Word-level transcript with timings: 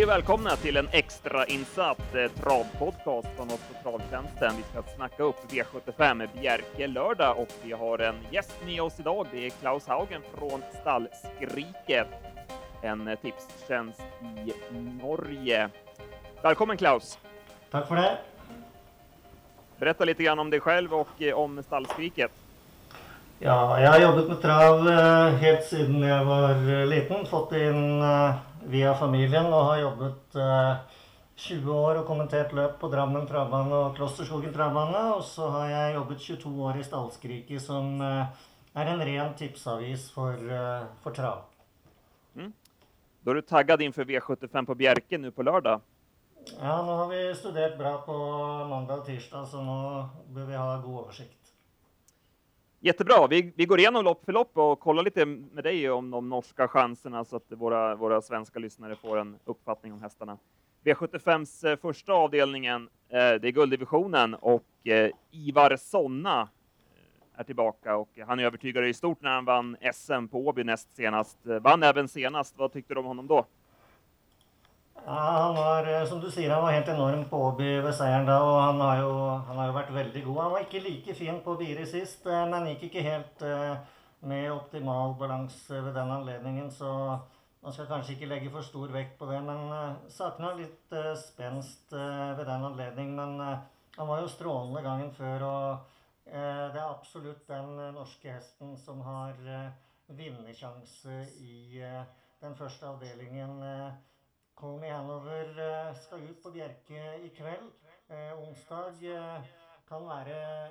Hej 0.00 0.04
och 0.04 0.10
välkomna 0.10 0.56
till 0.56 0.76
en 0.76 0.88
extrainsatt 0.92 2.14
eh, 2.14 2.30
travpodcast 2.30 3.28
från 3.36 3.46
oss 3.46 3.60
på 3.68 3.82
Travtjänsten. 3.82 4.52
Vi 4.56 4.62
ska 4.62 4.94
snacka 4.96 5.22
upp 5.22 5.36
V75 5.48 6.28
Bjerke 6.40 6.86
lördag 6.86 7.38
och 7.38 7.48
vi 7.62 7.72
har 7.72 7.98
en 7.98 8.14
gäst 8.30 8.54
med 8.64 8.82
oss 8.82 9.00
idag. 9.00 9.26
Det 9.32 9.46
är 9.46 9.50
Klaus 9.50 9.86
Haugen 9.86 10.22
från 10.38 10.62
Stallskriket, 10.80 12.06
en 12.82 13.08
eh, 13.08 13.18
tipstjänst 13.18 14.00
i 14.46 14.52
Norge. 15.02 15.68
Välkommen 16.42 16.76
Klaus! 16.76 17.18
Tack 17.70 17.88
för 17.88 17.96
det! 17.96 18.18
Berätta 19.78 20.04
lite 20.04 20.22
grann 20.22 20.38
om 20.38 20.50
dig 20.50 20.60
själv 20.60 20.94
och 20.94 21.22
eh, 21.22 21.34
om 21.34 21.62
Stallskriket. 21.62 22.32
Ja, 23.38 23.80
jeg 23.80 23.90
har 23.90 24.00
jobbet 24.00 24.28
med 24.28 24.42
trav 24.42 24.88
eh, 24.88 25.34
helt 25.40 25.64
siden 25.64 26.02
jeg 26.02 26.24
var 26.24 26.86
liten. 26.86 27.26
Fått 27.26 27.52
inn 27.52 28.02
eh, 28.02 28.34
via 28.68 28.94
familien 28.94 29.48
og 29.48 29.68
har 29.70 29.80
jobbet 29.84 30.36
eh, 30.36 30.98
20 31.40 31.72
år 31.72 32.00
og 32.02 32.08
kommentert 32.08 32.52
løp 32.56 32.76
på 32.80 32.90
Drammen 32.92 33.24
travbane 33.28 33.72
og 33.72 33.94
Klosterskogen 33.96 34.52
travbane. 34.52 35.04
Og 35.16 35.24
så 35.24 35.48
har 35.54 35.68
jeg 35.72 35.94
jobbet 35.96 36.24
22 36.26 36.52
år 36.68 36.80
i 36.80 36.84
Stallskriket, 36.84 37.62
som 37.64 38.00
eh, 38.04 38.42
er 38.76 38.92
en 38.92 39.04
ren 39.06 39.32
tipsavis 39.38 40.10
for, 40.14 40.36
eh, 40.36 40.84
for 41.04 41.16
trav. 41.16 41.46
Mm. 42.34 42.52
Da 43.24 43.32
er 43.32 43.40
du 43.40 43.46
taggad 43.46 43.86
for 43.94 44.04
V75 44.04 44.68
på 44.68 44.76
Bjerke 44.76 45.18
nu 45.18 45.30
på 45.30 45.44
lørdag? 45.44 45.80
Ja, 46.56 46.80
nå 46.82 46.94
har 46.96 47.08
vi 47.10 47.34
studert 47.36 47.76
bra 47.78 47.98
på 48.04 48.14
mandag 48.68 49.02
og 49.02 49.06
tirsdag, 49.06 49.44
så 49.48 49.60
nå 49.60 49.76
bør 50.32 50.48
vi 50.48 50.56
ha 50.56 50.78
god 50.80 51.02
oversikt. 51.04 51.39
Jättebra. 52.82 53.26
Vi, 53.26 53.52
vi 53.56 53.66
går 53.66 53.78
igenom 53.78 54.04
lopp 54.04 54.24
för 54.24 54.32
lopp 54.32 54.58
och 54.58 54.80
kollar 54.80 55.02
lite 55.02 55.26
med 55.26 55.64
dig 55.64 55.90
om 55.90 56.10
de 56.10 56.28
norska 56.28 56.68
chanserna 56.68 57.24
så 57.24 57.36
att 57.36 57.52
våra, 57.52 57.94
våra 57.94 58.22
svenska 58.22 58.58
lyssnare 58.58 58.96
får 58.96 59.18
en 59.18 59.36
uppfattning 59.44 59.92
om 59.92 60.02
hästarna. 60.02 60.38
V75s 60.84 61.20
første 61.20 61.76
första 61.76 62.12
avdelningen, 62.12 62.88
eh, 63.08 63.18
det 63.18 63.48
är 63.48 63.50
gulddivisionen 63.50 64.34
och 64.34 64.86
eh, 64.86 65.10
Ivar 65.30 65.76
Sonna 65.76 66.40
eh, 66.40 67.40
är 67.40 67.44
tillbaka 67.44 67.96
och 67.96 68.18
han 68.26 68.40
övertygade 68.40 68.88
i 68.88 68.94
stort 68.94 69.22
när 69.22 69.30
han 69.30 69.44
vann 69.44 69.76
SM 69.94 70.28
på 70.28 70.46
Åby 70.46 70.64
näst 70.64 70.94
senast. 70.94 71.46
Eh, 71.46 71.60
Vann 71.60 71.82
även 71.82 72.08
senast. 72.08 72.58
Vad 72.58 72.72
tyckte 72.72 72.94
du 72.94 73.00
om 73.00 73.06
honom 73.06 73.26
då? 73.26 73.46
Ja, 75.06 75.12
han 75.12 75.54
var, 75.54 75.86
eh, 75.86 76.06
som 76.08 76.20
du 76.20 76.30
sier, 76.30 76.50
han 76.50 76.62
var 76.62 76.72
helt 76.72 76.88
enorm 76.88 77.24
på 77.28 77.38
Åby 77.48 77.68
ved 77.80 77.94
seieren 77.96 78.26
da, 78.28 78.36
og 78.44 78.58
han 78.60 78.80
har, 78.84 78.98
jo, 79.00 79.12
han 79.48 79.58
har 79.58 79.70
jo 79.70 79.76
vært 79.78 79.92
veldig 79.94 80.22
god. 80.26 80.40
Han 80.42 80.52
var 80.52 80.64
ikke 80.66 80.82
like 80.84 81.14
fin 81.16 81.38
på 81.44 81.54
Biri 81.56 81.86
sist, 81.88 82.26
eh, 82.28 82.42
men 82.50 82.68
gikk 82.68 82.84
ikke 82.90 83.04
helt 83.06 83.44
eh, 83.48 83.78
med 84.28 84.50
optimal 84.52 85.14
balanse 85.18 85.80
ved 85.86 85.96
den 85.96 86.12
anledningen, 86.12 86.68
så 86.70 86.90
man 87.64 87.72
skal 87.72 87.88
kanskje 87.88 88.14
ikke 88.16 88.28
legge 88.28 88.52
for 88.52 88.66
stor 88.66 88.92
vekt 88.92 89.16
på 89.18 89.28
det. 89.28 89.40
Men 89.44 89.72
uh, 89.72 89.96
savna 90.08 90.54
litt 90.56 90.94
spenst 91.20 91.92
ved 91.92 92.40
den 92.48 92.64
anledning. 92.64 93.10
Men 93.16 93.34
han 93.40 94.08
var 94.08 94.22
jo 94.22 94.30
strålende 94.32 94.80
gangen 94.80 95.10
før, 95.12 95.44
og 95.44 96.24
det 96.24 96.80
er 96.80 96.86
absolutt 96.86 97.44
den 97.48 97.74
norske 97.92 98.32
hesten 98.32 98.72
som 98.80 99.02
har 99.04 99.36
vinnersjanse 100.08 101.18
i 101.44 101.84
den 102.40 102.56
første 102.56 102.88
avdelingen. 102.88 103.60
Eh, 104.62 104.88
i 104.88 104.90
Hanover 104.90 105.58
eh, 105.58 105.94
skal 105.94 106.20
ut 106.20 106.42
på 106.42 106.50
Bjerke 106.50 107.16
i 107.24 107.28
kveld. 107.36 107.70
Eh, 108.08 108.32
onsdag 108.36 109.00
eh, 109.08 109.46
kan 109.88 110.04
være 110.04 110.68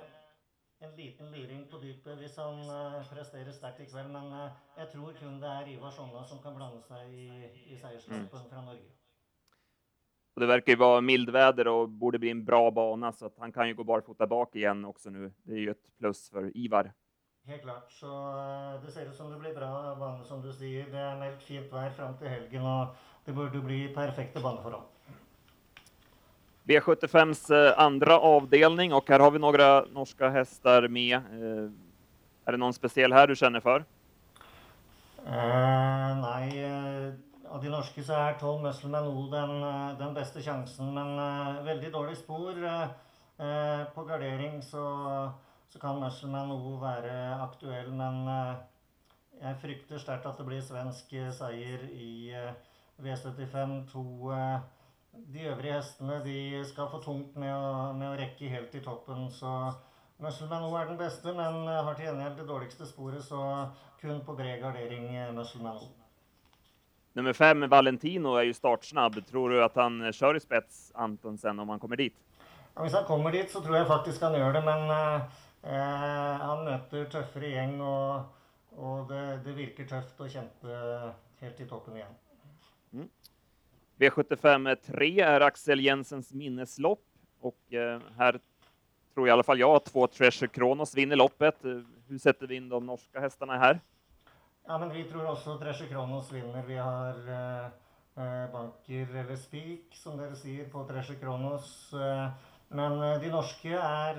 en 0.80 0.94
liten 0.96 1.32
luring 1.32 1.64
på 1.70 1.78
dypet 1.82 2.18
hvis 2.20 2.36
han 2.38 2.62
presterer 3.10 3.50
sterkt 3.52 3.82
i 3.82 3.88
kveld. 3.90 4.12
Men 4.14 4.30
jeg 4.78 4.88
tror 4.92 5.18
kun 5.18 5.40
det 5.42 5.50
er 5.50 5.72
Ivar 5.74 5.90
Sonna 5.90 6.22
som 6.24 6.38
kan 6.40 6.54
blande 6.54 6.80
seg 6.86 7.10
i, 7.10 7.26
i 7.66 7.76
seierskampen 7.76 8.46
fra 8.48 8.62
Norge. 8.64 8.88
Det 10.40 10.46
verkar 10.46 10.72
ju 10.72 10.78
vara 10.78 11.00
mildväder 11.00 11.68
och 11.68 11.88
borde 11.88 12.18
bli 12.18 12.30
en 12.30 12.44
bra 12.44 12.70
bana 12.70 13.12
så 13.12 13.30
han 13.38 13.52
kan 13.52 13.68
ju 13.68 13.74
gå 13.74 13.84
barfota 13.84 14.26
bak 14.26 14.56
igen 14.56 14.84
också 14.84 15.10
nu. 15.10 15.32
Det 15.42 15.52
är 15.52 15.58
ju 15.58 15.70
ett 15.70 15.98
plus 15.98 16.30
för 16.30 16.56
Ivar. 16.56 16.92
Helt 17.44 17.62
klart. 17.62 17.90
Så 17.90 18.06
det 18.84 18.92
ser 18.92 19.06
ut 19.06 19.14
som 19.14 19.30
det 19.30 19.38
blir 19.38 19.54
bra 19.54 19.94
bane, 19.94 20.24
som 20.24 20.42
du 20.42 20.52
sier. 20.52 20.86
Det 20.92 21.00
er 21.00 21.16
meldt 21.18 21.42
fint 21.42 21.72
vær 21.72 21.90
fram 21.96 22.16
til 22.20 22.28
helgen, 22.28 22.66
og 22.66 22.92
det 23.30 23.36
burde 23.36 23.60
bli 23.62 23.84
perfekte 23.94 24.40
baneforhold. 24.42 24.82
V75s 26.64 27.52
andre 27.52 27.74
andra 27.74 28.18
avdelning 28.18 28.92
och 28.92 29.08
här 29.08 29.20
har 29.20 29.30
vi 29.30 29.38
några 29.38 29.84
norska 29.84 30.28
hästar 30.28 30.88
med. 30.88 31.12
Er 31.12 31.70
Är 32.44 32.52
det 32.52 32.58
någon 32.58 32.74
speciell 32.74 33.12
här 33.12 33.26
du 33.26 33.36
känner 33.36 33.60
för? 33.60 33.84
Uh, 35.26 36.16
nei, 36.20 36.64
uh, 36.64 37.14
av 37.48 37.62
de 37.62 37.70
norske 37.70 38.02
så 38.02 38.12
er 38.12 38.38
12 38.40 38.62
Muscleman 38.62 39.06
O 39.06 39.28
den, 39.30 39.62
uh, 39.62 39.98
den 39.98 40.14
beste 40.14 40.42
sjansen, 40.42 40.94
men 40.94 41.18
eh, 41.18 41.62
veldig 41.64 41.92
dårlig 41.92 42.16
spor. 42.16 42.64
Eh, 42.64 42.82
eh, 43.46 43.84
på 43.94 44.04
gardering 44.04 44.62
så, 44.62 44.84
så 45.68 45.78
kan 45.78 46.00
Muscleman 46.00 46.50
O 46.52 46.78
være 46.82 47.42
aktuell, 47.42 47.92
men 47.92 48.26
eh, 48.28 48.54
jeg 49.40 49.56
frykter 49.62 50.00
sterkt 50.00 50.26
at 50.28 50.36
det 50.36 50.44
blir 50.44 50.60
svensk 50.64 51.12
eh, 51.16 51.30
seier 51.32 51.86
i 51.96 52.32
eh, 52.36 52.50
V75 53.04 53.78
2. 53.92 54.32
Eh, 54.36 54.60
de 55.32 55.46
øvrige 55.50 55.76
hestene 55.76 56.20
de 56.24 56.64
skal 56.64 56.90
få 56.90 57.00
tungt 57.02 57.36
med 57.38 57.52
å, 57.52 57.92
med 57.96 58.12
å 58.12 58.18
rekke 58.18 58.50
helt 58.50 58.70
til 58.72 58.82
toppen, 58.84 59.28
så 59.34 59.72
Muscleman 60.20 60.66
O 60.68 60.74
er 60.76 60.88
den 60.90 60.98
beste, 61.00 61.32
men 61.32 61.62
eh, 61.64 61.80
har 61.84 61.96
til 61.96 62.10
gjengjeld 62.10 62.36
det 62.42 62.46
dårligste 62.48 62.86
sporet, 62.88 63.24
så 63.24 63.40
kun 64.00 64.20
på 64.24 64.36
bred 64.36 64.60
gardering 64.62 65.08
eh, 65.16 65.32
Muscleman 65.36 65.80
O. 65.80 65.88
Nummer 67.18 67.34
fem, 67.34 67.64
Valentino, 67.70 68.36
er 68.38 68.46
jo 68.46 68.54
startsnabb. 68.54 69.18
Tror 69.26 69.50
du 69.50 69.62
at 69.64 69.74
han 69.80 69.98
kjører 70.12 70.38
i 70.38 70.44
spets, 70.44 70.82
Antonsen, 70.94 71.58
om 71.58 71.72
han 71.72 71.80
kommer 71.82 71.98
dit? 71.98 72.14
Ja, 72.76 72.84
hvis 72.84 72.94
han 72.94 73.08
kommer 73.08 73.34
dit, 73.34 73.50
så 73.50 73.64
tror 73.64 73.80
jeg 73.80 73.88
faktisk 73.90 74.22
han 74.28 74.38
gjør 74.38 74.54
det, 74.60 74.62
men 74.68 74.92
eh, 74.94 75.40
han 76.44 76.64
møter 76.68 77.10
tøffere 77.10 77.50
gjeng, 77.56 77.80
og, 77.82 78.76
og 78.78 79.10
det, 79.10 79.24
det 79.46 79.56
virker 79.58 79.90
tøft 79.90 80.22
å 80.22 80.30
kjempe 80.30 80.80
helt 81.40 81.64
i 81.64 81.68
toppen 81.68 81.98
igjen. 81.98 82.14
V75 83.98 84.74
3 84.74 85.20
är 85.20 85.40
Axel 85.40 85.80
Jensens 85.80 86.32
minneslopp 86.32 87.04
och 87.40 87.72
eh, 87.74 88.00
här 88.18 88.40
tror 89.14 89.28
i 89.28 89.30
alla 89.30 89.42
fall 89.42 89.58
jag 89.58 89.76
att 89.76 89.84
två 89.84 90.06
Treasure 90.06 90.48
Kronos 90.48 90.94
vinner 90.94 91.16
loppet. 91.16 91.64
Eh, 91.64 91.80
Hur 92.08 92.18
sätter 92.18 92.46
vi 92.46 92.54
in 92.54 92.68
de 92.68 92.86
norska 92.86 93.20
hästarna 93.20 93.58
här? 93.58 93.80
Ja, 94.66 94.78
men 94.78 94.90
vi 94.92 95.04
tror 95.04 95.26
også 95.26 95.58
Treasure 95.58 95.88
Kronos 95.88 96.32
vinner. 96.32 96.62
Vi 96.66 96.76
har 96.76 97.14
eh, 97.28 97.64
eh, 98.24 98.52
banker 98.52 99.16
eller 99.16 99.36
spik, 99.36 99.94
som 99.94 100.16
dere 100.18 100.36
sier, 100.36 100.68
på 100.68 100.84
Treasure 100.88 101.18
Kronos. 101.18 101.92
Eh, 101.92 102.28
men 102.68 102.98
de 103.20 103.30
norske 103.30 103.72
er, 103.74 104.18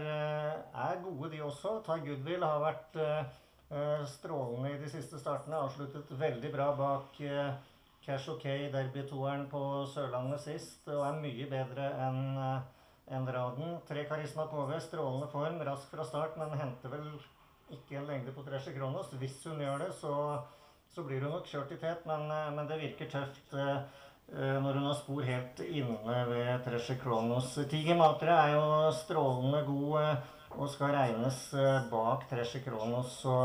er 0.76 0.98
gode, 1.04 1.30
de 1.32 1.42
også. 1.42 1.78
Ty 1.86 2.00
Goodwill 2.06 2.44
har 2.44 2.60
vært 2.60 2.98
eh, 3.00 4.02
strålende 4.12 4.74
i 4.74 4.80
de 4.82 4.90
siste 4.92 5.20
startene. 5.20 5.56
Avsluttet 5.56 6.12
veldig 6.20 6.52
bra 6.54 6.72
bak 6.76 7.22
eh, 7.24 7.54
Cash 8.02 8.32
OK 8.34 8.46
derbytoeren 8.74 9.48
på 9.52 9.64
Sørlandet 9.94 10.42
sist, 10.42 10.88
og 10.90 11.06
er 11.06 11.20
mye 11.22 11.50
bedre 11.52 11.92
enn 12.08 12.38
en 13.12 13.28
Raden. 13.28 13.78
Tre 13.88 14.06
Karisma 14.08 14.48
KV, 14.48 14.74
strålende 14.80 15.28
form, 15.32 15.62
rask 15.68 15.90
fra 15.92 16.06
start, 16.08 16.38
men 16.40 16.56
henter 16.60 16.94
vel 16.94 17.08
ikke 17.76 18.00
en 18.00 18.08
lengde 18.08 18.34
på 18.36 18.44
Treasure 18.46 18.76
Kronos. 18.76 19.12
Hvis 19.20 19.40
hun 19.48 19.62
gjør 19.64 19.86
det, 19.86 19.92
så, 20.00 20.14
så 20.92 21.04
blir 21.08 21.24
hun 21.24 21.36
nok 21.36 21.50
kjørt 21.50 21.74
i 21.76 21.80
tet, 21.82 22.06
men, 22.08 22.28
eh, 22.32 22.52
men 22.56 22.70
det 22.70 22.80
virker 22.82 23.12
tøft 23.12 23.56
eh, 23.56 23.82
eh, 24.34 24.58
når 24.64 24.80
hun 24.80 24.88
har 24.90 25.00
spor 25.00 25.28
helt 25.28 25.64
inne 25.68 26.22
ved 26.32 26.64
Treasure 26.68 27.00
Kronos. 27.04 27.56
Tiger 27.72 28.00
Matre 28.00 28.38
er 28.46 28.56
jo 28.56 28.94
strålende 29.02 29.66
god 29.68 29.98
eh, 30.04 30.30
og 30.58 30.72
skal 30.72 30.96
regnes 30.96 31.44
eh, 31.56 31.90
bak 31.92 32.28
Treasure 32.32 32.64
Kronos. 32.66 33.20
Så 33.24 33.36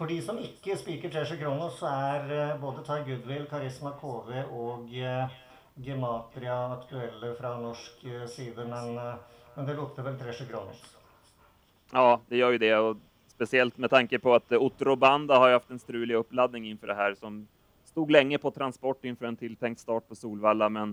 for 0.00 0.08
de 0.08 0.16
som 0.24 0.38
ikke 0.40 0.78
spiker 0.80 1.10
Treasure 1.12 1.36
Kronos, 1.36 1.74
så 1.76 1.90
er 1.92 2.30
eh, 2.32 2.54
både 2.60 2.80
Ty 2.86 3.02
Goodwill, 3.04 3.44
Karisma 3.50 3.90
KV 4.00 4.30
og 4.48 4.94
eh, 4.96 5.34
Gematria 5.84 6.54
aktuelle 6.72 7.34
fra 7.36 7.50
norsk 7.60 8.06
eh, 8.08 8.22
side, 8.32 8.64
men, 8.70 8.96
men 8.96 9.68
det 9.68 9.74
lukter 9.76 10.06
vel 10.06 10.16
Treasure 10.16 10.48
Kronos. 10.48 10.80
Ja, 11.92 12.16
det 12.30 12.40
gjør 12.40 12.56
jo 12.56 12.62
det 12.64 12.74
og 12.78 13.06
Spesielt 13.40 13.78
med 13.80 13.88
tanke 13.88 14.18
på 14.20 14.34
at 14.36 14.52
Otro 14.52 14.98
Banda 15.00 15.38
har 15.40 15.48
ju 15.48 15.54
haft 15.54 15.70
en 15.72 15.78
strulig 15.80 16.16
oppladning 16.18 16.66
innenfor 16.66 16.90
det 16.90 16.96
her, 16.98 17.14
som 17.16 17.38
stod 17.88 18.12
lenge 18.12 18.36
på 18.38 18.50
transport 18.52 19.00
innenfor 19.00 19.30
en 19.30 19.38
tiltenkt 19.40 19.80
start 19.80 20.04
på 20.04 20.16
Solvalla, 20.18 20.68
men 20.68 20.92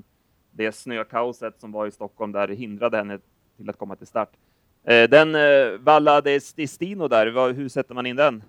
det 0.56 0.71
snøkaoset 0.71 1.57
som 1.59 1.75
var 1.75 1.89
i 1.89 1.92
Stockholm 1.92 2.31
der, 2.31 2.56
hindrade 2.56 3.01
henne 3.01 3.19
til 3.19 3.68
å 3.68 3.75
komme 3.75 4.00
til 4.00 4.07
start. 4.07 4.31
Den 5.12 5.36
Valla 5.83 6.21
de 6.24 6.38
Stistino 6.39 7.12
der, 7.12 7.33
hvordan 7.36 7.68
setter 7.68 8.00
man 8.00 8.07
inn 8.07 8.21
den? 8.21 8.39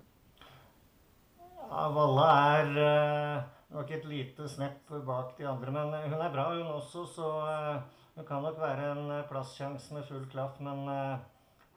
Ja, 1.69 1.89
Valla 1.93 2.27
er 2.57 2.77
eh, 2.81 3.41
nok 3.75 3.91
et 3.93 4.05
lite 4.09 4.47
snepp 4.49 4.89
bak 5.05 5.35
de 5.37 5.45
andre, 5.45 5.71
men 5.73 5.93
eh, 5.93 6.07
hun 6.09 6.17
er 6.17 6.31
bra 6.33 6.47
hun 6.49 6.65
også, 6.65 7.03
så 7.13 7.27
eh, 7.45 7.75
hun 8.15 8.25
kan 8.25 8.41
nok 8.41 8.57
være 8.57 8.87
en 8.95 9.11
plasssjanse 9.29 9.93
med 9.93 10.07
full 10.09 10.25
klaff, 10.31 10.57
men 10.59 10.81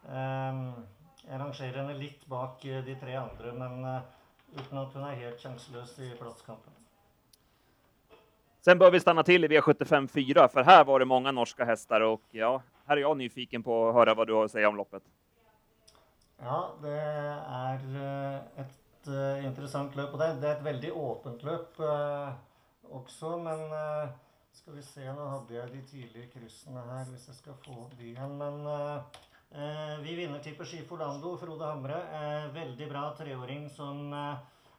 jeg 0.02 1.38
rangerer 1.38 1.76
henne 1.78 1.94
litt 2.00 2.24
bak 2.26 2.64
de 2.64 2.96
tre 2.98 3.14
andre, 3.20 3.52
men 3.54 3.84
uten 4.56 4.80
at 4.80 4.96
hun 4.96 5.04
er 5.06 5.20
helt 5.20 5.44
sjanseløs 5.44 5.92
i 6.02 6.10
plasskampen. 6.18 6.74
Sen 8.64 8.80
bør 8.80 8.90
vi 8.96 9.04
stanna 9.04 9.22
till 9.22 9.44
i 9.44 9.52
V75 9.52 10.08
4, 10.10 10.48
for 10.50 10.66
her 10.66 10.82
var 10.88 10.98
det 10.98 11.10
mange 11.12 11.30
norske 11.32 11.64
hester. 11.64 12.02
och 12.02 12.22
ja, 12.30 12.62
här 12.86 12.96
är 12.96 13.00
jag 13.00 13.16
nyfiken 13.16 13.62
på 13.62 13.74
å 13.74 13.92
høre 13.92 14.14
hva 14.14 14.26
du 14.26 14.34
har 14.34 14.48
å 14.48 14.50
si 14.50 14.64
om 14.64 14.76
loppet. 14.76 15.02
Ja, 16.42 16.74
det 16.82 16.98
er 16.98 17.86
eh, 18.02 18.70
et 19.02 19.10
eh, 19.10 19.46
interessant 19.46 19.96
løp. 19.98 20.14
Og 20.14 20.20
det 20.20 20.40
det 20.42 20.48
er 20.48 20.58
et 20.58 20.66
veldig 20.66 20.92
åpent 20.94 21.42
løp 21.42 21.80
uh, 21.80 22.30
også, 22.94 23.36
men 23.42 23.64
uh, 23.72 24.12
skal 24.54 24.76
vi 24.76 24.84
se, 24.86 25.02
nå 25.02 25.26
hadde 25.26 25.56
jeg 25.56 25.72
de 25.72 25.82
tidlige 25.90 26.30
kryssene 26.34 26.82
her, 26.86 27.10
hvis 27.10 27.28
jeg 27.28 27.38
skal 27.40 27.58
få 27.64 27.88
de 27.96 28.12
igjen. 28.12 28.38
Men 28.38 28.66
vi 30.00 30.14
vinnertipper 30.16 30.64
Ski 30.64 30.78
Forlando, 30.88 31.34
Frode 31.36 31.66
Hamre. 31.66 31.98
Veldig 32.54 32.86
bra 32.88 33.02
treåring 33.18 33.66
som 33.72 34.12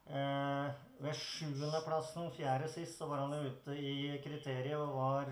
ved 0.08 1.18
sjuendeplassen, 1.20 2.32
fjerde 2.34 2.70
sist, 2.72 2.98
så 2.98 3.10
var 3.10 3.26
han 3.26 3.50
ute 3.50 3.76
i 3.78 4.16
kriteriet 4.24 4.78
og 4.78 4.96
var 4.98 5.30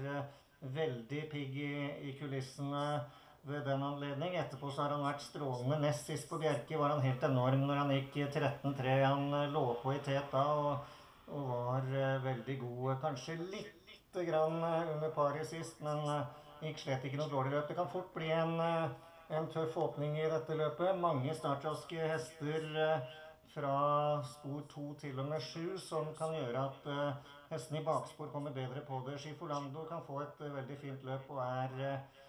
veldig 0.76 1.24
pigg 1.32 1.58
i, 1.58 1.72
i 2.10 2.14
kulissene 2.20 2.84
ved 3.50 3.66
den 3.66 3.84
anledning. 3.84 4.36
Etterpå 4.38 4.72
så 4.72 4.84
har 4.84 4.96
han 4.96 5.06
vært 5.06 5.24
strålende. 5.26 5.80
Nest 5.82 6.10
sist 6.10 6.30
på 6.30 6.40
Bjerke 6.42 6.80
var 6.80 6.96
han 6.96 7.06
helt 7.06 7.24
enorm 7.26 7.66
når 7.68 7.82
han 7.82 7.94
gikk 7.96 8.18
13-3. 8.28 8.98
Han 9.04 9.38
eh, 9.38 9.48
lå 9.54 9.64
på 9.82 9.96
i 9.96 10.02
tet 10.06 10.34
da 10.34 10.44
og, 10.58 10.98
og 11.32 11.48
var 11.54 11.88
eh, 11.90 12.18
veldig 12.26 12.58
god. 12.64 12.92
Kanskje 13.06 13.40
lite 13.42 14.26
grann 14.28 14.60
eh, 14.60 14.94
under 14.96 15.16
paret 15.16 15.50
sist, 15.50 15.82
men 15.86 16.04
gikk 16.62 16.84
slett 16.84 17.08
ikke 17.08 17.22
noe 17.22 17.32
dårlig 17.32 17.56
løp. 17.56 17.72
Det 17.72 17.80
kan 17.80 17.90
fort 17.94 18.14
bli 18.14 18.30
en, 18.36 18.60
en 18.62 19.50
tøff 19.54 19.80
åpning 19.82 20.20
i 20.22 20.30
dette 20.30 20.58
løpet. 20.58 20.94
Mange 21.02 21.34
startraske 21.38 22.14
hester 22.14 22.70
fra 23.54 24.24
spor 24.24 24.62
2 24.72 24.94
til 25.02 25.20
og 25.20 25.28
med 25.30 25.42
7 25.44 25.78
som 25.84 26.08
kan 26.18 26.36
gjøre 26.36 26.64
at 26.64 26.86
uh, 26.88 27.32
hestene 27.52 27.82
i 27.82 27.86
bakspor 27.86 28.32
kommer 28.32 28.54
bedre 28.56 28.84
på 28.88 29.02
det. 29.08 29.20
Skifolando 29.20 29.84
kan 29.90 30.04
få 30.08 30.22
et 30.24 30.44
uh, 30.46 30.56
veldig 30.56 30.78
fint 30.80 31.04
løp 31.04 31.30
og 31.30 31.42
er 31.44 31.82
eh, 31.88 32.22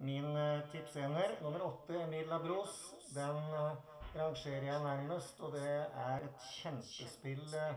Min 0.00 0.36
eh, 0.36 0.60
tipsener, 0.72 1.42
nummer 1.42 1.62
åtte, 1.62 2.02
Emil 2.02 2.28
Labros, 2.28 2.94
den 3.14 3.36
eh, 3.36 3.72
rangerer 4.16 4.66
jeg 4.66 4.82
nærmest. 4.82 5.40
Og 5.40 5.52
det 5.52 5.86
er 6.06 6.16
et 6.26 6.38
kjempespill 6.56 7.54
eh, 7.58 7.74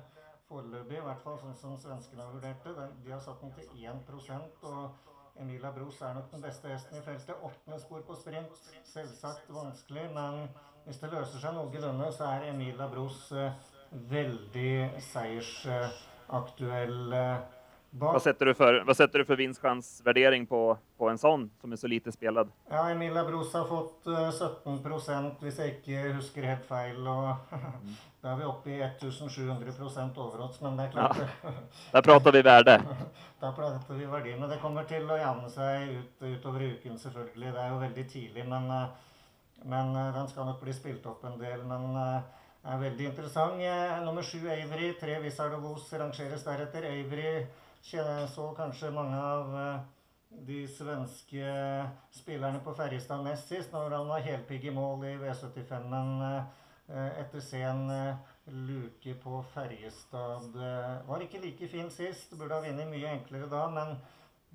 foreløpig, 0.47 0.97
i 0.97 1.01
hvert 1.05 1.21
fall 1.23 1.37
sånn 1.41 1.55
som 1.59 1.77
svenskene 1.81 2.23
har 2.25 2.33
vurdert 2.33 2.63
det. 2.65 2.73
De 3.05 3.11
har 3.13 3.21
satt 3.23 3.41
den 3.43 3.53
til 3.57 3.65
1 3.85 3.97
og 4.71 4.83
Emil 5.37 5.61
Labros 5.61 6.01
er 6.01 6.13
nok 6.17 6.31
den 6.31 6.41
beste 6.41 6.67
hesten 6.71 6.97
i 6.97 7.05
feltet. 7.05 7.43
Åttende 7.45 7.79
spor 7.81 8.01
på 8.07 8.15
sprint, 8.17 8.55
selvsagt 8.89 9.47
vanskelig, 9.53 10.07
men 10.15 10.33
hvis 10.87 11.01
det 11.03 11.13
løser 11.13 11.39
seg 11.43 11.51
noenlunde, 11.53 12.07
så 12.15 12.23
er 12.31 12.47
Emil 12.49 12.75
Labros 12.79 13.21
veldig 14.09 14.77
seiersaktuell 15.11 16.99
bak. 17.91 18.13
Hva, 18.13 18.19
setter 18.19 18.45
du 18.45 18.53
för, 18.53 18.79
hva, 18.85 18.93
setter 18.95 19.19
du 19.19 19.25
för 19.25 19.35
vinstchansvärdering 19.35 20.45
på, 20.45 20.77
på 20.97 21.09
en 21.09 21.17
sånn, 21.17 21.47
som 21.61 21.71
er 21.73 21.79
så 21.81 21.87
lite 21.87 22.11
spilt? 22.11 22.51
Ja, 22.69 22.83
Emilia 22.91 23.23
Bros 23.25 23.53
har 23.53 23.67
fått 23.69 24.07
eh, 24.07 24.31
17 24.31 25.35
hvis 25.41 25.59
jeg 25.59 25.75
ikke 25.77 26.13
husker 26.17 26.47
helt 26.47 26.65
feil. 26.67 27.01
Og 27.07 27.53
da 28.21 28.33
er 28.33 28.39
vi 28.41 28.47
oppe 28.49 28.73
i 28.75 28.79
1700 28.81 30.15
overodds, 30.17 30.61
men 30.61 30.77
det 30.77 30.87
er 30.87 30.91
klart 30.91 31.21
Där 31.91 32.01
prater 32.01 32.31
vi 32.31 32.41
verdi. 32.41 32.77
Da 33.39 33.51
prater 33.53 33.93
vi 33.93 34.05
verdiene. 34.05 34.47
Det 34.49 34.57
kommer 34.61 34.87
til 34.89 35.05
å 35.05 35.17
jevne 35.17 35.49
seg 35.53 35.91
ut, 35.99 36.23
utover 36.25 36.63
uken, 36.71 36.97
selvfølgelig. 36.97 37.51
Det 37.53 37.61
er 37.61 37.69
jo 37.69 37.83
veldig 37.83 38.07
tidlig, 38.09 38.47
men, 38.49 38.71
eh, 38.71 39.13
men 39.63 39.95
eh, 39.95 40.13
den 40.15 40.27
skal 40.31 40.49
nok 40.49 40.59
bli 40.63 40.73
spilt 40.73 41.05
opp 41.05 41.23
en 41.29 41.37
del. 41.37 41.61
Men 41.69 41.93
eh, 42.01 42.33
er 42.67 42.81
veldig 42.81 43.05
interessant. 43.11 43.61
Eh, 43.61 44.03
Nummer 44.05 44.25
sju 44.25 44.41
Avery, 44.49 44.91
tre 44.99 45.19
Wizard 45.23 45.53
of 45.53 45.65
Oz 45.71 45.93
rangeres 45.93 46.43
deretter. 46.43 46.89
Avery 46.89 47.45
så 47.83 48.53
kanskje 48.57 48.91
mange 48.91 49.17
av 49.17 49.55
eh, 49.57 49.79
de 50.47 50.67
svenske 50.67 51.43
spillerne 52.11 52.59
på 52.63 52.73
Ferjestad 52.75 53.23
nest 53.23 53.47
sist, 53.47 53.71
når 53.71 53.95
han 53.95 54.07
var 54.09 54.19
helpigg 54.25 54.65
i 54.65 54.73
mål 54.75 55.05
i 55.05 55.15
V75-en 55.21 56.21
eh, 56.25 57.19
etter 57.21 57.39
sen 57.41 57.89
eh, 57.89 58.15
luke 58.47 59.13
på 59.23 59.43
Ferjestad. 59.53 60.55
eh, 60.55 61.07
Var 61.07 61.21
ikke 61.25 61.41
like 61.43 61.67
fin 61.71 61.89
sist, 61.91 62.35
burde 62.37 62.55
ha 62.55 62.61
vunnet 62.65 62.87
mye 62.91 63.13
enklere 63.15 63.49
da, 63.51 63.67
men 63.69 63.97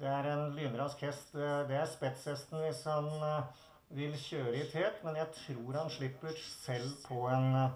det 0.00 0.08
er 0.08 0.30
en 0.32 0.54
lynrask 0.56 1.00
hest. 1.06 1.34
Eh, 1.34 1.66
Det 1.68 1.76
er 1.80 1.86
spetshesten 1.86 2.60
hvis 2.66 2.84
han 2.84 3.08
eh, 3.08 3.44
vil 3.92 4.12
kjøre 4.16 4.56
i 4.56 4.68
tet, 4.72 5.00
men 5.04 5.16
jeg 5.16 5.32
tror 5.36 5.80
han 5.82 5.90
slipper 5.92 6.36
selv 6.64 6.92
på 7.08 7.26
en, 7.32 7.54
eh, 7.54 7.70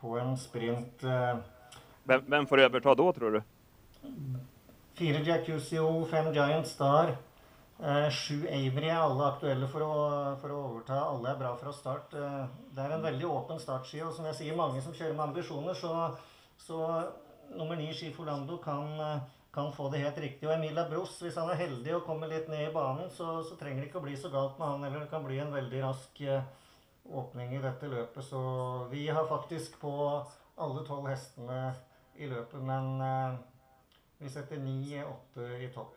på 0.00 0.16
en 0.20 0.36
sprint. 0.36 1.04
Hvem, 1.04 1.42
Vem, 2.04 2.24
vem 2.26 2.46
får 2.46 2.64
överta 2.64 2.94
da, 2.98 3.12
tror 3.12 3.36
du? 3.36 3.42
Fire 4.94 5.22
Jacuzio, 5.24 6.04
fem 6.04 6.32
Giant 6.34 6.66
Star, 6.66 7.16
eh, 7.80 8.08
sju 8.10 8.42
Avery 8.44 8.90
er 8.90 9.00
alle 9.00 9.24
aktuelle 9.30 9.68
for 9.72 9.84
å, 9.86 9.92
for 10.42 10.52
å 10.52 10.58
overta. 10.66 10.98
Alle 11.06 11.30
er 11.30 11.38
bra 11.40 11.52
fra 11.56 11.72
start. 11.72 12.12
Eh, 12.12 12.42
det 12.76 12.82
er 12.84 12.92
en 12.92 13.04
veldig 13.06 13.24
åpen 13.24 13.60
startside, 13.60 14.04
og 14.04 14.12
som 14.12 14.26
jeg 14.28 14.36
sier, 14.36 14.56
mange 14.58 14.82
som 14.84 14.92
kjører 14.92 15.14
med 15.16 15.30
ambisjoner, 15.30 15.78
så, 15.78 16.10
så 16.60 16.82
nummer 17.56 17.80
ni 17.80 17.88
Skifolando 17.96 18.58
kan, 18.60 18.92
eh, 19.00 19.22
kan 19.54 19.72
få 19.72 19.88
det 19.94 20.02
helt 20.02 20.20
riktig. 20.20 20.48
Og 20.48 20.52
Emilia 20.58 20.84
Bros, 20.90 21.14
hvis 21.24 21.38
han 21.40 21.48
er 21.48 21.62
heldig 21.62 21.94
og 21.96 22.04
kommer 22.04 22.28
litt 22.28 22.50
ned 22.52 22.66
i 22.66 22.74
banen, 22.74 23.08
så, 23.16 23.38
så 23.48 23.56
trenger 23.56 23.80
det 23.80 23.88
ikke 23.88 24.02
å 24.02 24.04
bli 24.04 24.16
så 24.20 24.28
galt 24.34 24.60
med 24.60 24.74
han, 24.74 24.84
eller 24.84 25.06
det 25.06 25.12
kan 25.14 25.24
bli 25.24 25.38
en 25.40 25.54
veldig 25.56 25.80
rask 25.86 26.20
eh, 26.20 26.44
åpning 27.08 27.56
i 27.56 27.62
dette 27.64 27.88
løpet. 27.88 28.28
Så 28.28 28.42
vi 28.92 29.06
har 29.08 29.24
faktisk 29.30 29.80
på 29.80 29.94
alle 30.60 30.84
tolv 30.84 31.08
hestene 31.08 31.62
i 32.20 32.28
løpet, 32.28 32.60
men 32.60 33.00
vi 34.22 34.28
setter 34.28 34.56
9-8 34.56 35.58
i 35.58 35.68
topp. 35.68 35.96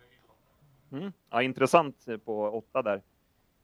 Mm. 0.91 1.11
Ja, 1.29 1.41
intressant 1.41 2.05
på 2.25 2.49
åtta 2.49 2.81
där. 2.81 3.01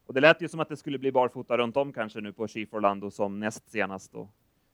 Och 0.06 0.14
det 0.14 0.22
lät 0.22 0.42
ju 0.42 0.48
som 0.48 0.60
att 0.60 0.70
det 0.70 0.78
skulle 0.78 0.98
bli 0.98 1.12
barfota 1.12 1.58
runt 1.58 1.78
om 1.78 1.94
kanske 1.94 2.22
nu 2.22 2.34
på 2.34 2.48
Chief 2.48 2.74
Orlando 2.74 3.12
som 3.12 3.40
näst 3.40 3.72
senast. 3.72 4.16
Och 4.16 4.28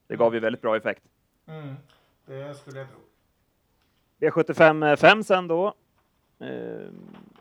det 0.06 0.16
gav 0.16 0.34
ju 0.34 0.40
väldigt 0.40 0.62
bra 0.62 0.76
effekt. 0.76 1.02
Mm, 1.46 1.74
det 2.26 2.54
skulle 2.54 2.78
jeg 2.78 2.88
tro. 2.88 3.00
V75 4.20 4.96
5 4.96 5.22
sen 5.22 5.48
då. 5.48 5.74
Eh, 6.38 6.88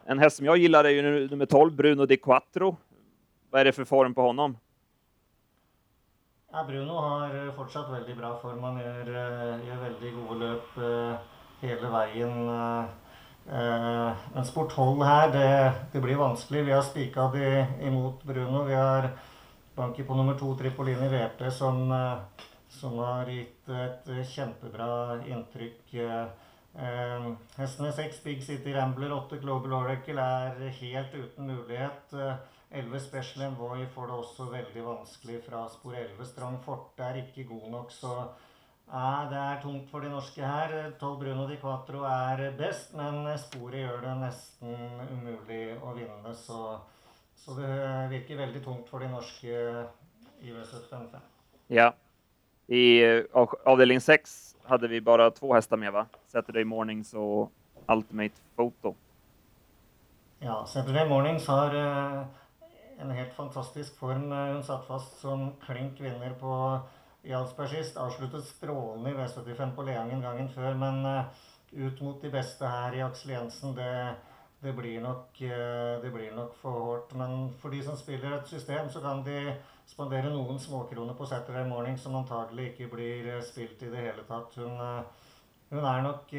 en 0.06 0.20
häst 0.20 0.38
som 0.38 0.46
jag 0.46 0.58
gillar 0.58 0.84
är 0.84 0.90
ju 0.90 1.28
nummer 1.28 1.46
12, 1.46 1.74
Bruno 1.76 2.06
Di 2.06 2.18
Quattro. 2.18 2.78
Vad 3.50 3.62
är 3.62 3.66
det 3.66 3.72
för 3.72 3.86
form 3.86 4.14
på 4.14 4.22
honom? 4.22 4.58
Ja, 6.52 6.64
Bruno 6.64 6.94
har 6.94 7.52
fortsatt 7.52 7.92
veldig 7.92 8.18
bra 8.18 8.40
form. 8.42 8.64
Han 8.64 8.80
gjør, 8.80 9.08
eh, 9.08 9.68
gjør 9.68 9.82
veldig 9.82 10.14
gode 10.14 10.40
løp 10.40 10.78
eh, 10.78 11.37
hele 11.62 11.90
veien. 11.94 12.50
eh, 12.50 12.86
eh, 13.60 14.16
Men 14.34 14.46
sport 14.46 14.74
12 14.76 15.04
her, 15.06 15.32
det, 15.32 15.74
det 15.94 16.02
blir 16.02 16.20
vanskelig. 16.20 16.66
Vi 16.66 16.72
har 16.76 16.82
spika 16.82 17.30
de 17.34 17.66
imot 17.88 18.24
Bruno. 18.24 18.64
Vi 18.64 18.74
har 18.76 19.10
banki 19.76 20.04
på 20.04 20.16
nummer 20.16 20.34
to, 20.40 20.56
Tripolini 20.58 21.08
VP, 21.08 21.52
som, 21.52 21.92
eh, 21.92 22.18
som 22.70 22.98
har 23.00 23.26
gitt 23.32 23.70
et 23.70 24.10
eh, 24.10 24.24
kjempebra 24.26 25.22
inntrykk. 25.28 25.94
eh, 25.94 26.28
eh, 26.76 27.32
Hestene 27.58 27.92
6 27.94 28.24
Big 28.24 28.44
City 28.44 28.74
Rambler, 28.74 29.14
8 29.14 29.38
Global 29.42 29.74
Oracle 29.74 30.22
er 30.22 30.70
helt 30.82 31.14
uten 31.14 31.48
mulighet. 31.48 32.14
eh, 32.14 32.36
11 32.72 33.00
Special 33.00 33.46
Envoy 33.46 33.86
får 33.94 34.08
det 34.08 34.16
også 34.18 34.50
veldig 34.52 34.82
vanskelig 34.84 35.38
fra 35.46 35.62
spor 35.72 35.94
11. 35.96 36.26
Strong 36.26 36.58
Forte 36.66 37.04
er 37.04 37.22
ikke 37.22 37.46
god 37.48 37.70
nok, 37.72 37.92
så 37.92 38.28
ja, 38.88 39.28
det 39.30 39.38
er 39.38 39.62
tungt 39.62 39.90
for 39.92 40.00
de 40.06 40.10
norske 40.12 40.42
her. 40.44 40.74
12 41.00 41.18
Bruno 41.20 41.48
Di 41.50 41.58
Quattro 41.62 42.04
er 42.08 42.52
best, 42.58 42.94
men 42.96 43.26
sporet 43.42 43.82
gjør 43.84 44.02
det 44.06 44.14
nesten 44.22 44.76
umulig 45.12 45.64
å 45.84 45.94
vinne. 45.98 46.34
Så, 46.36 46.80
så 47.36 47.56
det 47.60 47.72
virker 48.14 48.40
veldig 48.46 48.64
tungt 48.66 48.88
for 48.90 49.04
de 49.04 49.10
norske 49.12 49.58
i 50.42 50.54
V75. 50.54 51.18
Ja. 51.74 51.92
I 52.68 52.84
eh, 53.04 53.24
av- 53.36 53.54
avdelning 53.68 54.00
6 54.04 54.56
hade 54.68 54.88
vi 54.92 55.00
bare 55.04 55.30
to 55.32 55.54
hester 55.56 55.80
med 55.80 55.94
va? 55.96 56.06
Saturday 56.28 56.66
Mornings 56.68 57.14
og 57.16 57.50
Ultimate 57.88 58.36
Photo. 58.58 58.96
Ja, 60.44 60.60
Saturday 60.68 61.08
Mornings 61.10 61.48
har 61.48 61.74
eh, 61.76 62.26
en 63.02 63.12
helt 63.16 63.34
fantastisk 63.36 63.96
form. 64.00 64.28
Eh, 64.32 64.52
Hun 64.54 64.64
satt 64.68 64.84
fast 64.88 65.20
som 65.22 65.52
klink 65.64 66.00
vinner 66.04 66.36
på 66.40 66.52
Jarlsberg 67.28 67.70
sist. 67.70 67.98
Avsluttet 68.00 68.46
strålende 68.48 69.12
i 69.12 69.18
V75 69.18 69.76
på 69.76 69.86
Leangen 69.88 70.24
gangen 70.24 70.50
før, 70.54 70.74
men 70.80 71.06
eh, 71.06 71.46
ut 71.84 72.02
mot 72.02 72.22
de 72.22 72.32
beste 72.32 72.68
her 72.68 72.96
i 72.96 73.04
Aksel 73.06 73.34
Jensen, 73.36 73.76
det, 73.76 73.92
det, 74.62 74.74
blir 74.78 75.02
nok, 75.04 75.42
eh, 75.44 75.98
det 76.04 76.12
blir 76.14 76.36
nok 76.36 76.56
for 76.62 76.80
hårdt. 76.86 77.16
Men 77.20 77.50
for 77.62 77.74
de 77.74 77.84
som 77.84 77.98
spiller 78.00 78.38
et 78.38 78.52
system, 78.52 78.90
så 78.90 79.04
kan 79.04 79.24
de 79.26 79.56
spandere 79.88 80.32
noen 80.34 80.60
småkroner 80.60 81.16
på 81.18 81.28
Saturday 81.28 81.68
Morning 81.68 81.98
som 82.00 82.16
antagelig 82.20 82.72
ikke 82.74 82.92
blir 82.96 83.32
eh, 83.36 83.44
spilt 83.46 83.84
i 83.84 83.92
det 83.92 84.06
hele 84.10 84.28
tatt. 84.30 84.56
Hun, 84.62 84.80
hun 85.68 85.84
er 85.84 86.06
nok 86.06 86.30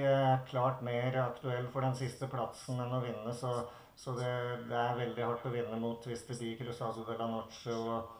klart 0.48 0.80
mer 0.80 1.18
aktuell 1.20 1.66
for 1.72 1.84
den 1.84 1.96
siste 1.98 2.30
plassen 2.32 2.80
enn 2.80 2.94
å 2.96 3.02
vinne, 3.04 3.34
så, 3.36 3.58
så 3.92 4.14
det, 4.16 4.30
det 4.70 4.78
er 4.78 5.02
veldig 5.02 5.26
hardt 5.26 5.44
å 5.44 5.52
vinne 5.52 5.80
mot 5.82 6.00
Twister 6.00 6.38
Dee, 6.38 6.56
Cruzado 6.56 7.04
de 7.04 7.18
la 7.18 7.28
Noche 7.28 7.76
og, 7.76 8.14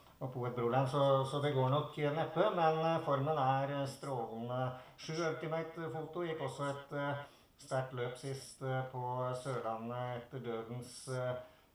Broland, 0.55 0.89
så, 0.89 1.25
så 1.25 1.39
det 1.43 1.53
går 1.55 1.69
nok 1.71 1.97
neppe. 1.97 2.51
Men 2.57 2.79
eh, 2.83 3.03
formen 3.05 3.39
er 3.39 3.75
eh, 3.81 3.87
strålende. 3.87 4.71
Sju 4.99 5.15
Ultimate 5.15 5.91
Foto 5.93 6.25
gikk 6.27 6.43
også 6.43 6.71
et, 6.73 6.97
eh, 6.99 7.21
sterkt 7.59 7.95
løp 7.95 8.17
sist 8.19 8.61
på 8.93 9.05
Sørlandet 9.43 10.21
etter 10.21 10.43
dødens 10.45 10.93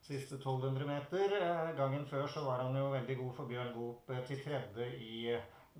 siste 0.04 0.38
1200 0.38 0.88
meter. 0.88 1.36
Gangen 1.76 2.06
før 2.08 2.24
så 2.32 2.44
var 2.46 2.64
han 2.64 2.78
jo 2.80 2.86
veldig 2.94 3.18
god 3.20 3.34
for 3.36 3.52
Bjørn 3.52 3.74
Goop 3.76 4.14
til 4.28 4.40
tredje 4.46 4.88
i 4.96 5.36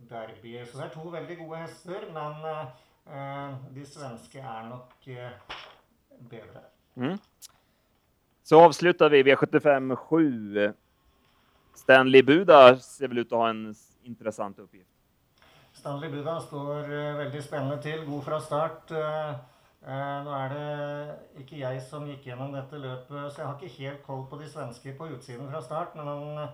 derbyet. 0.10 0.68
Så 0.68 0.78
det 0.78 0.90
er 0.90 0.94
to 0.98 1.08
veldig 1.08 1.38
gode 1.40 1.62
hester, 1.64 2.04
men 2.12 3.72
de 3.76 3.86
svenske 3.88 4.44
er 4.44 4.68
nok 4.68 5.08
bedre. 6.20 6.68
Mm. 7.00 7.16
Så 8.44 8.60
avslutter 8.60 9.10
vi 9.10 9.24
V75 9.24 9.96
7. 10.10 10.74
Stanley 11.76 12.24
Buda 12.24 12.76
ser 12.82 13.12
vel 13.12 13.24
ut 13.24 13.34
å 13.34 13.42
ha 13.44 13.50
en 13.54 13.64
interessant 14.08 14.60
oppgift. 14.62 14.90
Stanley 15.74 16.12
Buda 16.14 16.38
står 16.44 16.92
eh, 16.92 17.16
veldig 17.18 17.42
spennende 17.44 17.80
til, 17.84 18.06
god 18.08 18.24
fra 18.24 18.40
start. 18.44 18.94
Eh, 18.96 19.32
eh, 19.84 20.20
nå 20.24 20.36
er 20.38 20.54
det 20.54 21.42
ikke 21.44 21.60
jeg 21.60 21.82
som 21.88 22.06
gikk 22.08 22.30
gjennom 22.30 22.54
dette 22.56 22.80
løpet, 22.80 23.34
så 23.34 23.42
jeg 23.42 23.48
har 23.50 23.58
ikke 23.58 23.82
helt 23.82 24.06
koll 24.06 24.24
på 24.32 24.40
de 24.40 24.48
svenske 24.52 24.96
på 25.00 25.10
utsiden 25.16 25.50
fra 25.52 25.64
start. 25.66 25.98
Men 26.00 26.12
han, 26.12 26.54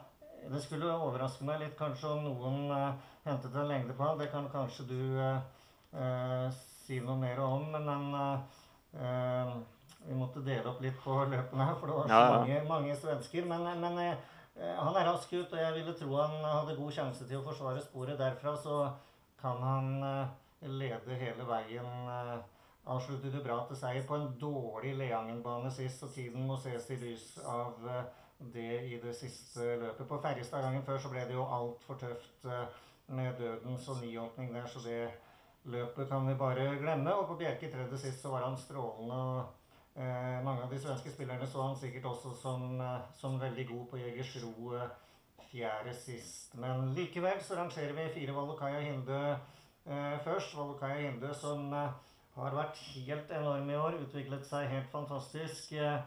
det 0.49 0.63
skulle 0.63 0.89
overraske 0.95 1.45
meg 1.45 1.61
litt 1.65 1.77
kanskje 1.77 2.13
om 2.15 2.25
noen 2.25 2.95
hentet 3.27 3.53
en 3.53 3.69
lengde 3.69 3.93
på 3.93 4.07
ham. 4.07 4.17
Det 4.17 4.31
kan 4.31 4.49
kanskje 4.53 4.87
du 4.89 5.01
eh, 5.19 6.49
si 6.85 6.99
noe 7.03 7.19
mer 7.19 7.43
om. 7.43 7.69
Men 7.75 8.09
eh, 8.23 8.57
eh, 9.03 9.53
vi 10.07 10.17
måtte 10.17 10.41
dele 10.45 10.71
opp 10.71 10.81
litt 10.81 10.97
på 11.03 11.21
løpene 11.29 11.65
her, 11.67 11.77
for 11.77 11.91
det 11.91 11.97
var 11.97 12.07
så 12.07 12.13
Ja, 12.13 12.25
ja. 12.25 12.35
mange, 12.39 12.59
mange 12.69 12.95
svensker. 12.97 13.45
Men, 13.45 13.67
men 13.83 14.17
han 14.59 14.95
er 14.95 15.07
rask 15.07 15.33
ut, 15.33 15.53
og 15.53 15.59
jeg 15.59 15.73
ville 15.77 15.95
tro 15.95 16.15
han 16.19 16.37
hadde 16.43 16.77
god 16.77 16.91
sjanse 16.91 17.27
til 17.27 17.39
å 17.39 17.45
forsvare 17.45 17.83
sporet 17.83 18.19
derfra. 18.19 18.55
Så 18.59 18.79
kan 19.39 19.61
han 19.63 19.91
eh, 20.03 20.37
lede 20.67 21.19
hele 21.19 21.47
veien. 21.47 21.91
eh, 22.15 22.39
Avsluttet 22.89 23.35
jo 23.35 23.43
bra 23.43 23.59
til 23.67 23.77
seier 23.77 24.05
på 24.07 24.17
en 24.17 24.31
dårlig 24.41 24.95
Leangen-bane 24.97 25.69
sist, 25.71 26.01
og 26.07 26.13
tiden 26.15 26.47
må 26.47 26.57
ses 26.57 26.87
i 26.89 26.97
lys 26.97 27.25
av 27.45 27.85
eh, 27.85 28.05
det 28.55 28.69
i 28.87 28.99
det 29.03 29.13
siste 29.15 29.75
løpet. 29.81 30.07
På 30.07 30.19
Ferjestad 30.23 30.63
gangen 30.63 30.85
før 30.87 30.97
så 31.03 31.11
ble 31.11 31.25
det 31.27 31.35
jo 31.37 31.45
altfor 31.45 31.99
tøft 32.01 32.47
eh, 32.49 32.79
med 33.13 33.37
dødens 33.37 33.87
og 33.91 34.01
niåpning 34.01 34.53
der, 34.55 34.67
så 34.67 34.81
det 34.85 35.01
løpet 35.69 36.09
kan 36.09 36.27
vi 36.27 36.37
bare 36.39 36.71
glemme. 36.81 37.13
Og 37.13 37.27
på 37.29 37.37
Bjerke 37.43 37.71
tredje 37.71 37.99
sist 38.01 38.23
så 38.23 38.33
var 38.33 38.47
han 38.47 38.57
strålende. 38.57 39.15
og 39.15 39.58
Eh, 39.99 40.39
mange 40.45 40.63
av 40.63 40.71
de 40.71 40.79
svenske 40.79 41.11
spillerne 41.11 41.47
så 41.47 41.61
han 41.65 41.77
sikkert 41.77 42.05
også 42.13 42.33
som, 42.41 42.81
eh, 42.81 42.99
som 43.19 43.39
veldig 43.39 43.67
god 43.67 43.87
på 43.91 43.99
Jegersro 43.99 44.53
fjerde 45.49 45.93
sist. 45.97 46.53
Men 46.59 46.93
likevel 46.97 47.41
så 47.43 47.57
rangerer 47.57 47.95
vi 47.97 48.11
fire 48.13 48.35
Valokaya 48.35 48.79
Hinde 48.83 49.19
eh, 49.85 50.19
først. 50.23 50.55
Valokaya 50.57 51.01
Hinde 51.01 51.33
som 51.35 51.73
eh, 51.73 51.97
har 52.35 52.55
vært 52.55 52.79
helt 52.93 53.31
enorm 53.33 53.69
i 53.69 53.77
år, 53.79 53.99
utviklet 54.05 54.45
seg 54.47 54.69
helt 54.71 54.89
fantastisk. 54.93 55.73
Eh, 55.73 55.99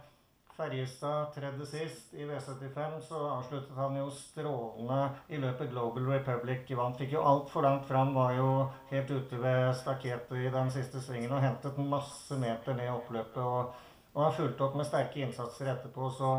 Ferjestad 0.56 1.30
tredje 1.35 1.66
sist 1.66 2.14
i 2.14 2.26
V75, 2.28 2.99
så 3.00 3.21
avsluttet 3.30 3.76
han 3.76 3.97
jo 3.97 4.11
strålende 4.12 4.99
i 5.32 5.38
løpet 5.40 5.71
Global 5.73 6.11
Republic 6.12 6.68
vant. 6.76 6.99
Fikk 7.00 7.14
jo 7.16 7.23
altfor 7.25 7.64
langt 7.64 7.87
fram, 7.88 8.12
var 8.14 8.35
jo 8.37 8.50
helt 8.90 9.11
ute 9.11 9.40
ved 9.40 9.73
stakketet 9.80 10.37
i 10.37 10.52
den 10.52 10.71
siste 10.75 11.00
svingen 11.00 11.32
og 11.32 11.40
hentet 11.40 11.80
masse 11.80 12.37
meter 12.37 12.76
ned 12.76 12.92
oppløpet. 12.92 13.40
Og, 13.40 13.73
og 14.12 14.26
har 14.26 14.37
fulgt 14.37 14.61
opp 14.61 14.76
med 14.76 14.88
sterke 14.90 15.25
innsatser 15.25 15.73
etterpå, 15.73 16.12
så 16.18 16.35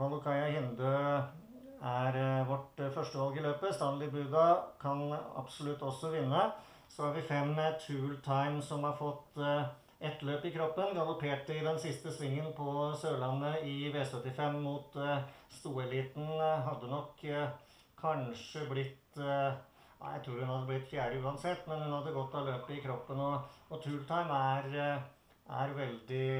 Valokaya 0.00 0.48
Hinde 0.54 0.92
er 1.82 2.16
eh, 2.16 2.48
vårt 2.48 2.80
eh, 2.80 2.92
førstevalg 2.94 3.36
i 3.36 3.44
løpet. 3.44 3.74
Stanley 3.76 4.08
Buda 4.10 4.46
kan 4.80 5.10
absolutt 5.36 5.82
også 5.82 6.14
vinne. 6.14 6.48
Så 6.88 7.04
har 7.04 7.12
vi 7.16 7.28
fem 7.28 7.52
med 7.56 7.80
Tool 7.84 8.16
Time 8.24 8.62
som 8.62 8.84
har 8.88 8.96
fått 8.96 9.36
eh, 9.40 9.68
ett 10.02 10.22
løp 10.26 10.44
i 10.44 10.52
kroppen. 10.54 10.94
Galopperte 10.96 11.54
i 11.54 11.64
den 11.64 11.78
siste 11.78 12.12
svingen 12.12 12.52
på 12.56 12.92
Sørlandet 13.00 13.62
i 13.68 13.90
V75 13.94 14.58
mot 14.60 14.96
eh, 14.96 15.22
stoeliten. 15.58 16.26
Eh, 16.36 16.64
Hadde 16.66 16.90
nok 16.90 17.24
eh, 17.24 17.48
kanskje 18.00 18.66
blitt 18.70 19.20
eh, 19.22 19.52
Jeg 20.02 20.22
tror 20.24 20.40
hun 20.40 20.50
hadde 20.50 20.66
blitt 20.66 20.88
fjerde 20.90 21.22
uansett, 21.22 21.66
men 21.70 21.84
hun 21.84 21.92
hadde 21.94 22.14
godt 22.16 22.34
av 22.34 22.48
løpet 22.50 22.76
i 22.76 22.82
kroppen. 22.82 23.20
Og, 23.22 23.58
og 23.70 23.82
Tooltime 23.84 24.38
er, 24.58 25.02
er 25.62 25.76
veldig 25.76 26.30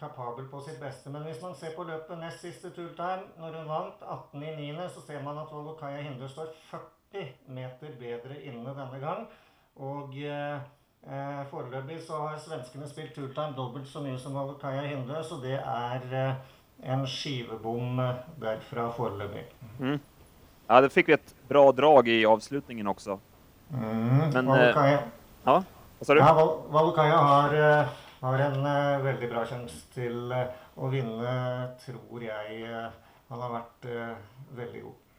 kapabel 0.00 0.46
på 0.48 0.60
sitt 0.64 0.80
beste. 0.80 1.10
Men 1.10 1.26
hvis 1.26 1.42
man 1.42 1.56
ser 1.58 1.74
på 1.76 1.84
løpet 1.88 2.20
nest 2.20 2.44
siste 2.44 2.70
Tooltime, 2.76 3.32
når 3.42 3.58
hun 3.58 3.70
vant 3.72 4.04
18 4.06 4.44
i 4.46 4.54
9., 4.72 4.88
så 4.94 5.02
ser 5.04 5.24
man 5.26 5.42
at 5.42 5.50
Volokaya 5.52 6.02
Hinder 6.06 6.30
står 6.30 6.54
40 6.70 7.32
meter 7.58 7.96
bedre 7.98 8.38
inne 8.46 8.76
denne 8.78 9.00
gang. 9.02 9.26
Og 9.82 10.14
eh, 10.22 10.60
Eh, 11.08 11.42
Foreløpig 11.50 12.00
så 12.04 12.18
har 12.26 12.38
svenskene 12.42 12.88
spilt 12.88 13.14
turtime 13.16 13.56
dobbelt 13.56 13.88
så 13.88 14.02
mye 14.04 14.18
som 14.20 14.36
Valokaya 14.36 14.82
Hinde, 14.84 15.22
så 15.24 15.38
det 15.40 15.56
er 15.58 16.04
eh, 16.12 16.34
en 16.92 17.06
skivebom 17.08 18.00
eh, 18.04 18.22
derfra 18.42 18.90
foreløpig. 18.96 19.46
Ja, 19.80 20.80
det 20.84 20.92
fikk 20.94 21.10
vi 21.10 21.16
et 21.16 21.34
bra 21.48 21.64
drag 21.72 22.08
i 22.12 22.20
avslutningen 22.28 22.92
også. 22.92 23.18
Mm. 23.72 24.30
Men, 24.34 24.46
Valokaya, 24.52 25.02
Ja, 25.46 25.58
hva 25.64 26.06
sa 26.06 26.14
du? 26.14 26.20
ja, 26.20 26.32
Val 26.36 26.56
Valokaya 26.70 27.20
har, 27.26 27.54
eh, 27.56 28.00
har 28.20 28.42
en 28.44 28.58
uh, 28.66 29.04
veldig 29.04 29.28
bra 29.30 29.46
sjanse 29.48 29.86
til 29.94 30.34
uh, 30.36 30.50
å 30.76 30.90
vinne, 30.92 31.36
tror 31.80 32.26
jeg. 32.26 32.64
Uh, 32.68 32.90
han 33.30 33.42
har 33.44 33.52
vært 33.54 33.86
eh, 33.86 34.14
veldig 34.58 34.80
god. 34.82 35.09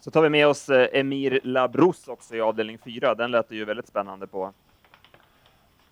Så 0.00 0.10
tar 0.10 0.22
vi 0.22 0.28
med 0.28 0.46
oss 0.46 0.68
eh, 0.68 0.88
Emir 0.92 1.40
Labros 1.42 2.08
også 2.08 2.36
i 2.36 2.40
avdelning 2.40 2.78
4. 2.78 3.14
Den 3.14 3.30
lät 3.30 3.48
det 3.48 3.56
ju 3.56 3.64
väldigt 3.64 3.88
spännande 3.88 4.26
på. 4.26 4.52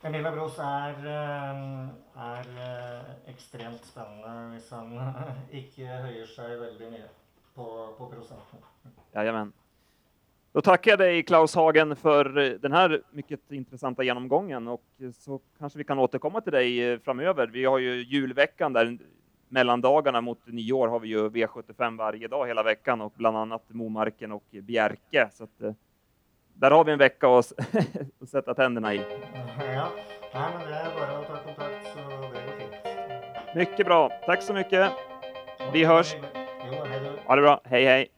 Emir 0.02 0.22
Labros 0.22 0.58
er, 0.58 0.94
eh, 1.06 2.22
er 2.28 2.48
eh, 2.68 3.30
ekstremt 3.34 3.84
spennende 3.84 4.54
hvis 4.54 4.70
han 4.70 4.94
ikke 5.60 5.84
høyer 6.06 6.30
seg 6.32 6.54
veldig 6.56 6.90
mye 6.94 7.10
på, 7.54 7.66
på 7.98 8.08
prosenten. 8.14 8.64
Jajamän. 9.12 9.52
Då 10.52 10.60
tackar 10.60 10.90
jag 10.90 10.98
dig 10.98 11.22
Klaus 11.22 11.54
Hagen 11.54 11.96
för 11.96 12.24
denne 12.24 12.58
den 12.58 12.72
här 12.72 13.02
mycket 13.10 13.52
intressanta 13.52 14.02
genomgången 14.02 14.68
och 14.68 14.84
så 15.18 15.40
kanske 15.58 15.78
vi 15.78 15.84
kan 15.84 15.98
återkomma 15.98 16.40
till 16.40 16.52
dig 16.52 16.78
framover. 16.78 17.04
framöver. 17.04 17.46
Vi 17.46 17.64
har 17.64 17.78
ju 17.78 18.04
julveckan 18.04 18.72
där 18.72 18.98
mellandagarna 19.48 20.20
mot 20.20 20.46
nyår 20.46 20.88
har 20.88 21.00
vi 21.00 21.08
ju 21.08 21.28
V75 21.28 21.98
varje 21.98 22.28
dag 22.28 22.46
hela 22.46 22.62
veckan 22.62 23.00
och 23.00 23.12
bland 23.16 23.36
annat 23.36 23.62
Momarken 23.68 24.32
och 24.32 24.44
Bjerke. 24.50 25.28
Så 25.32 25.44
att, 25.44 25.62
eh, 25.62 25.72
där 26.54 26.70
har 26.70 26.84
vi 26.84 26.92
en 26.92 26.98
vecka 26.98 27.28
att, 27.28 27.52
sette 28.28 28.54
tänderna 28.56 28.94
i. 28.94 29.00
Ja, 29.74 29.90
Nei, 30.34 30.50
men 30.52 30.66
det 30.68 30.76
er 30.76 30.90
bare 30.92 31.14
å 31.16 31.22
ta 31.24 31.36
kontakt, 31.40 31.86
så 31.88 32.02
det 32.04 32.42
går 32.44 32.56
fint. 32.58 33.54
Mycket 33.56 33.86
bra. 33.86 34.08
Tack 34.26 34.42
så 34.42 34.54
mycket. 34.54 34.92
Vi 35.72 35.84
hörs. 35.84 36.14
Ha 37.26 37.36
det 37.36 37.42
bra. 37.42 37.60
Hej 37.64 37.84
hej. 37.84 38.08